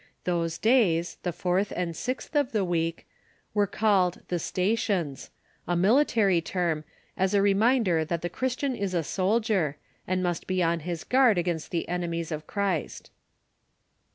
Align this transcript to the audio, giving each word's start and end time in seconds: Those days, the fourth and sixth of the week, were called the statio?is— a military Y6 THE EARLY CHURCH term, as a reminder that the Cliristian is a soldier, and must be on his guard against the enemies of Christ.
Those 0.23 0.57
days, 0.57 1.19
the 1.21 1.31
fourth 1.31 1.71
and 1.75 1.95
sixth 1.95 2.35
of 2.35 2.53
the 2.53 2.65
week, 2.65 3.07
were 3.53 3.67
called 3.67 4.21
the 4.29 4.37
statio?is— 4.37 5.29
a 5.67 5.75
military 5.75 6.41
Y6 6.41 6.41
THE 6.41 6.41
EARLY 6.41 6.41
CHURCH 6.41 6.51
term, 6.51 6.83
as 7.17 7.33
a 7.35 7.41
reminder 7.43 8.03
that 8.05 8.23
the 8.23 8.29
Cliristian 8.31 8.75
is 8.75 8.95
a 8.95 9.03
soldier, 9.03 9.77
and 10.07 10.23
must 10.23 10.47
be 10.47 10.63
on 10.63 10.79
his 10.79 11.03
guard 11.03 11.37
against 11.37 11.69
the 11.69 11.87
enemies 11.87 12.31
of 12.31 12.47
Christ. 12.47 13.11